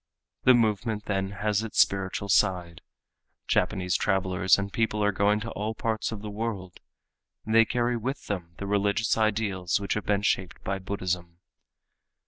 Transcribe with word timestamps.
The 0.45 0.55
movement 0.55 1.05
then 1.05 1.29
has 1.29 1.61
its 1.61 1.79
spiritual 1.79 2.27
side. 2.27 2.81
Japanese 3.47 3.95
travelers 3.95 4.57
and 4.57 4.73
people 4.73 5.03
are 5.03 5.11
going 5.11 5.39
to 5.41 5.51
all 5.51 5.75
parts 5.75 6.11
of 6.11 6.23
the 6.23 6.31
world. 6.31 6.79
They 7.45 7.65
carry 7.65 7.97
with 7.97 8.25
them 8.25 8.55
the 8.57 8.65
religious 8.65 9.15
ideals 9.15 9.79
which 9.79 9.93
have 9.93 10.07
been 10.07 10.23
shaped 10.23 10.63
by 10.63 10.79
Buddhism. 10.79 11.37